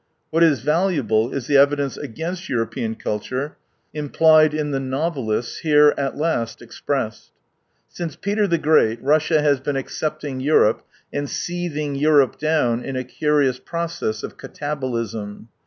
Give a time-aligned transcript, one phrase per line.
[0.31, 3.57] What is valuable is the evidence against European culture,
[3.93, 7.29] implied in the novelists^ here at last expressed.
[7.87, 10.81] Since Peter the Greai Russia has been accepting Europe,
[11.13, 15.49] and seeth ing Europe down in a curious process of katabolism.